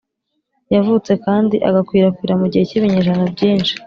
yavutse 0.73 1.11
kandi 1.25 1.55
agakwirakwira 1.69 2.33
mu 2.39 2.45
gihe 2.51 2.63
cy’ibinyejana 2.69 3.25
byinshi, 3.33 3.73